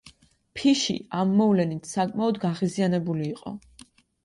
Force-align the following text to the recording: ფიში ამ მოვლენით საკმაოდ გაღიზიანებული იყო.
ფიში 0.59 0.95
ამ 1.17 1.35
მოვლენით 1.41 1.91
საკმაოდ 1.91 2.41
გაღიზიანებული 2.47 3.25
იყო. 3.31 3.57